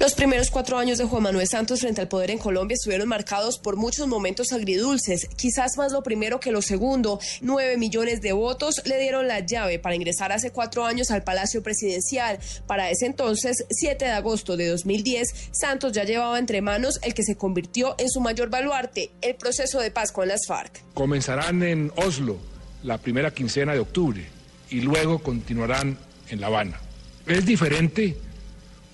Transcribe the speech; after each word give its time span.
Los 0.00 0.14
primeros 0.14 0.50
cuatro 0.50 0.76
años 0.76 0.98
de 0.98 1.04
Juan 1.04 1.22
Manuel 1.22 1.46
Santos 1.46 1.80
frente 1.80 2.00
al 2.00 2.08
poder 2.08 2.32
en 2.32 2.38
Colombia 2.38 2.74
estuvieron 2.74 3.08
marcados 3.08 3.58
por 3.58 3.76
muchos 3.76 4.08
momentos 4.08 4.52
agridulces, 4.52 5.28
quizás 5.36 5.76
más 5.76 5.92
lo 5.92 6.02
primero 6.02 6.40
que 6.40 6.50
lo 6.50 6.62
segundo. 6.62 7.20
Nueve 7.40 7.76
millones 7.78 8.20
de 8.20 8.32
votos 8.32 8.82
le 8.86 8.98
dieron 8.98 9.28
la 9.28 9.40
llave 9.40 9.78
para 9.78 9.94
ingresar 9.94 10.32
hace 10.32 10.50
cuatro 10.50 10.84
años 10.84 11.12
al 11.12 11.22
Palacio 11.22 11.62
Presidencial. 11.62 12.40
Para 12.66 12.90
ese 12.90 13.06
entonces, 13.06 13.64
7 13.70 14.04
de 14.04 14.10
agosto 14.10 14.56
de 14.56 14.66
2010, 14.66 15.50
Santos 15.52 15.92
ya 15.92 16.02
llevaba 16.02 16.40
entre 16.40 16.60
manos 16.60 16.98
el 17.02 17.14
que 17.14 17.22
se 17.22 17.36
convirtió 17.36 17.94
en 17.98 18.10
su 18.10 18.20
mayor 18.20 18.50
baluarte, 18.50 19.12
el 19.22 19.36
proceso 19.36 19.80
de 19.80 19.92
paz 19.92 20.10
con 20.10 20.26
las 20.26 20.46
FARC. 20.46 20.82
Comenzarán 20.94 21.62
en 21.62 21.92
Oslo 21.94 22.36
la 22.82 22.98
primera 22.98 23.30
quincena 23.30 23.72
de 23.74 23.78
octubre 23.78 24.26
y 24.70 24.80
luego 24.80 25.20
continuarán 25.20 25.96
en 26.30 26.40
La 26.40 26.48
Habana. 26.48 26.80
Es 27.26 27.46
diferente 27.46 28.16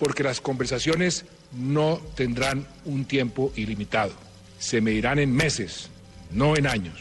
porque 0.01 0.23
las 0.23 0.41
conversaciones 0.41 1.25
no 1.55 2.01
tendrán 2.15 2.65
un 2.85 3.05
tiempo 3.05 3.53
ilimitado. 3.55 4.11
Se 4.57 4.81
medirán 4.81 5.19
en 5.19 5.31
meses, 5.31 5.89
no 6.31 6.57
en 6.57 6.65
años. 6.65 6.99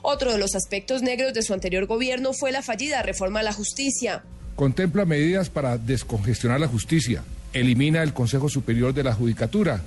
Otro 0.00 0.32
de 0.32 0.38
los 0.38 0.54
aspectos 0.54 1.02
negros 1.02 1.34
de 1.34 1.42
su 1.42 1.52
anterior 1.52 1.84
gobierno 1.84 2.32
fue 2.32 2.50
la 2.50 2.62
fallida 2.62 3.02
reforma 3.02 3.40
a 3.40 3.42
la 3.42 3.52
justicia. 3.52 4.22
Contempla 4.56 5.04
medidas 5.04 5.50
para 5.50 5.76
descongestionar 5.76 6.58
la 6.58 6.66
justicia, 6.66 7.22
elimina 7.52 8.02
el 8.02 8.14
Consejo 8.14 8.48
Superior 8.48 8.94
de 8.94 9.04
la 9.04 9.12
Judicatura 9.12 9.82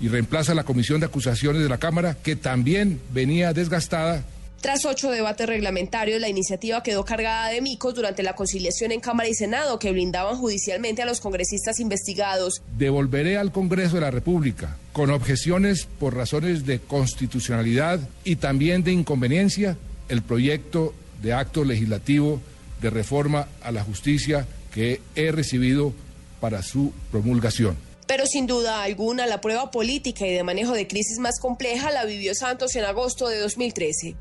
y 0.00 0.08
reemplaza 0.08 0.54
la 0.54 0.64
Comisión 0.64 1.00
de 1.00 1.06
Acusaciones 1.06 1.62
de 1.62 1.68
la 1.68 1.76
Cámara, 1.76 2.16
que 2.22 2.36
también 2.36 3.02
venía 3.12 3.52
desgastada 3.52 4.24
tras 4.60 4.84
ocho 4.84 5.10
debates 5.12 5.46
reglamentarios, 5.46 6.20
la 6.20 6.28
iniciativa 6.28 6.82
quedó 6.82 7.04
cargada 7.04 7.48
de 7.48 7.60
micos 7.60 7.94
durante 7.94 8.24
la 8.24 8.34
conciliación 8.34 8.90
en 8.90 8.98
Cámara 8.98 9.28
y 9.28 9.34
Senado 9.34 9.78
que 9.78 9.92
blindaban 9.92 10.36
judicialmente 10.36 11.00
a 11.00 11.06
los 11.06 11.20
congresistas 11.20 11.78
investigados. 11.78 12.60
Devolveré 12.76 13.36
al 13.36 13.52
Congreso 13.52 13.94
de 13.94 14.00
la 14.00 14.10
República, 14.10 14.76
con 14.92 15.10
objeciones 15.10 15.86
por 16.00 16.16
razones 16.16 16.66
de 16.66 16.80
constitucionalidad 16.80 18.00
y 18.24 18.36
también 18.36 18.82
de 18.82 18.90
inconveniencia, 18.90 19.76
el 20.08 20.22
proyecto 20.22 20.92
de 21.22 21.34
acto 21.34 21.64
legislativo 21.64 22.40
de 22.82 22.90
reforma 22.90 23.46
a 23.62 23.70
la 23.70 23.84
justicia 23.84 24.46
que 24.74 25.00
he 25.14 25.30
recibido 25.30 25.92
para 26.40 26.62
su 26.62 26.92
promulgación. 27.12 27.76
Pero 28.08 28.26
sin 28.26 28.46
duda 28.46 28.82
alguna, 28.82 29.26
la 29.26 29.40
prueba 29.40 29.70
política 29.70 30.26
y 30.26 30.32
de 30.32 30.42
manejo 30.42 30.72
de 30.72 30.88
crisis 30.88 31.18
más 31.18 31.38
compleja 31.38 31.92
la 31.92 32.06
vivió 32.06 32.34
Santos 32.34 32.74
en 32.74 32.84
agosto 32.84 33.28
de 33.28 33.38
2013 33.38 34.16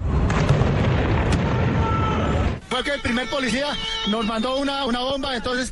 fue 2.78 2.84
que 2.84 2.92
el 2.92 3.02
primer 3.02 3.28
policía 3.28 3.68
nos 4.08 4.26
mandó 4.26 4.58
una, 4.58 4.86
una 4.86 5.00
bomba, 5.00 5.36
entonces 5.36 5.72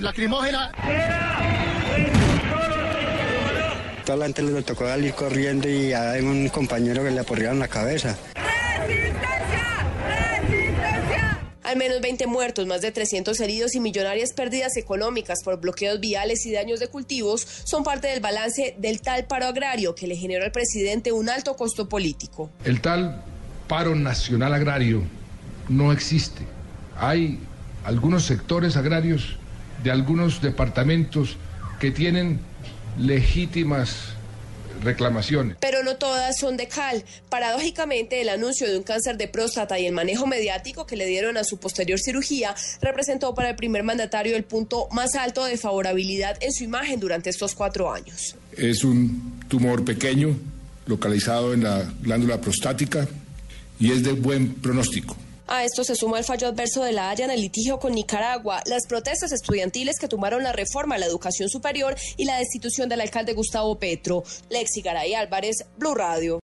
lacrimógena. 0.00 0.72
Toda 4.04 4.18
la 4.18 4.24
gente 4.26 4.42
le 4.42 4.62
tocó 4.62 4.86
salir 4.86 5.12
corriendo 5.12 5.68
y 5.68 5.92
hay 5.92 6.22
un 6.22 6.48
compañero 6.48 7.04
que 7.04 7.10
le 7.10 7.20
aporrearon 7.20 7.58
la 7.58 7.68
cabeza. 7.68 8.16
Al 11.64 11.76
menos 11.76 12.00
20 12.00 12.28
muertos, 12.28 12.66
más 12.66 12.80
de 12.80 12.92
300 12.92 13.38
heridos 13.40 13.74
y 13.74 13.80
millonarias 13.80 14.32
pérdidas 14.32 14.76
económicas 14.76 15.42
por 15.42 15.60
bloqueos 15.60 16.00
viales 16.00 16.46
y 16.46 16.52
daños 16.52 16.80
de 16.80 16.86
cultivos 16.88 17.46
son 17.64 17.82
parte 17.82 18.06
del 18.08 18.20
balance 18.20 18.76
del 18.78 19.02
tal 19.02 19.26
paro 19.26 19.46
agrario 19.46 19.94
que 19.94 20.06
le 20.06 20.16
generó 20.16 20.44
al 20.44 20.52
presidente 20.52 21.12
un 21.12 21.28
alto 21.28 21.56
costo 21.56 21.88
político. 21.88 22.50
El 22.64 22.80
tal 22.80 23.22
paro 23.66 23.96
nacional 23.96 24.54
agrario 24.54 25.02
no 25.68 25.92
existe. 25.92 26.42
Hay 26.96 27.38
algunos 27.84 28.24
sectores 28.24 28.76
agrarios 28.76 29.36
de 29.82 29.90
algunos 29.90 30.40
departamentos 30.42 31.36
que 31.78 31.90
tienen 31.90 32.40
legítimas 32.98 34.16
reclamaciones. 34.82 35.56
Pero 35.60 35.82
no 35.82 35.96
todas 35.96 36.38
son 36.38 36.56
de 36.56 36.68
cal. 36.68 37.04
Paradójicamente, 37.28 38.20
el 38.20 38.28
anuncio 38.28 38.68
de 38.68 38.76
un 38.76 38.82
cáncer 38.82 39.16
de 39.16 39.28
próstata 39.28 39.78
y 39.78 39.86
el 39.86 39.92
manejo 39.92 40.26
mediático 40.26 40.86
que 40.86 40.96
le 40.96 41.06
dieron 41.06 41.36
a 41.36 41.44
su 41.44 41.58
posterior 41.58 41.98
cirugía 41.98 42.54
representó 42.80 43.34
para 43.34 43.50
el 43.50 43.56
primer 43.56 43.82
mandatario 43.82 44.36
el 44.36 44.44
punto 44.44 44.88
más 44.92 45.14
alto 45.14 45.44
de 45.44 45.56
favorabilidad 45.56 46.36
en 46.40 46.52
su 46.52 46.64
imagen 46.64 47.00
durante 47.00 47.30
estos 47.30 47.54
cuatro 47.54 47.92
años. 47.92 48.36
Es 48.56 48.84
un 48.84 49.40
tumor 49.48 49.84
pequeño, 49.84 50.36
localizado 50.86 51.52
en 51.52 51.64
la 51.64 51.92
glándula 52.00 52.40
prostática 52.40 53.06
y 53.78 53.92
es 53.92 54.02
de 54.04 54.12
buen 54.12 54.54
pronóstico. 54.54 55.16
A 55.48 55.64
esto 55.64 55.84
se 55.84 55.94
suma 55.94 56.18
el 56.18 56.24
fallo 56.24 56.48
adverso 56.48 56.82
de 56.82 56.92
la 56.92 57.08
Haya 57.08 57.24
en 57.24 57.30
el 57.30 57.40
litigio 57.40 57.78
con 57.78 57.94
Nicaragua, 57.94 58.62
las 58.66 58.86
protestas 58.86 59.30
estudiantiles 59.30 59.98
que 60.00 60.08
tomaron 60.08 60.42
la 60.42 60.52
reforma 60.52 60.96
a 60.96 60.98
la 60.98 61.06
educación 61.06 61.48
superior 61.48 61.94
y 62.16 62.24
la 62.24 62.38
destitución 62.38 62.88
del 62.88 63.00
alcalde 63.00 63.32
Gustavo 63.32 63.78
Petro. 63.78 64.24
Lexi 64.50 64.82
Garay 64.82 65.14
Álvarez, 65.14 65.64
Blue 65.78 65.94
Radio. 65.94 66.40